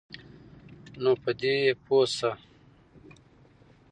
[1.01, 2.31] نو په دی پوهه شه